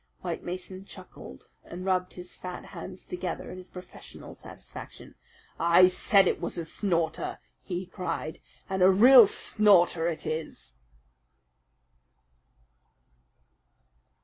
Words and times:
White 0.21 0.43
Mason 0.43 0.83
chuckled 0.83 1.47
and 1.63 1.85
rubbed 1.85 2.13
his 2.15 2.33
fat 2.33 2.65
hands 2.65 3.05
together 3.05 3.51
in 3.51 3.57
his 3.57 3.69
professional 3.69 4.33
satisfaction. 4.33 5.13
"I 5.59 5.89
said 5.89 6.27
it 6.27 6.41
was 6.41 6.57
a 6.57 6.65
snorter!" 6.65 7.37
he 7.61 7.85
cried. 7.85 8.41
"And 8.67 8.81
a 8.81 8.89
real 8.89 9.27
snorter 9.27 10.07
it 10.07 10.25
is!" 10.25 10.73